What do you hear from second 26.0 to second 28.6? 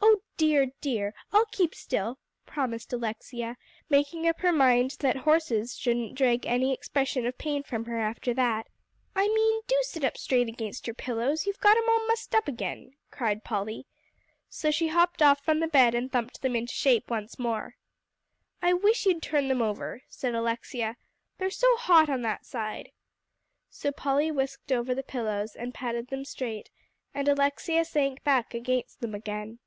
them straight, and Alexia sank back